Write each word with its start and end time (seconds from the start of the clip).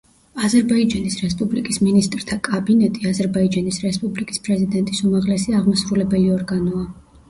აზერბაიჯანის 0.45 1.17
რესპუბლიკის 1.25 1.77
მინისტრთა 1.89 2.39
კაბინეტი 2.49 3.07
აზერბაიჯანის 3.13 3.81
რესპუბლიკის 3.87 4.45
პრეზიდენტის 4.51 5.07
უმაღლესი 5.09 5.61
აღმასრულებელი 5.63 6.39
ორგანოა. 6.43 6.89